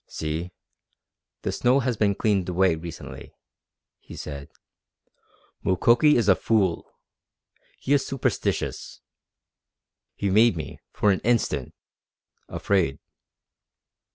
"See, 0.07 0.49
the 1.43 1.51
snow 1.51 1.81
has 1.81 1.95
been 1.95 2.15
cleaned 2.15 2.49
away 2.49 2.73
recently," 2.73 3.35
he 3.99 4.15
said. 4.15 4.49
"Mukoki 5.63 6.15
is 6.17 6.27
a 6.27 6.33
fool. 6.33 6.91
He 7.77 7.93
is 7.93 8.03
superstitious. 8.03 8.99
He 10.15 10.31
made 10.31 10.57
me, 10.57 10.79
for 10.91 11.11
an 11.11 11.19
instant 11.19 11.75
afraid." 12.49 12.97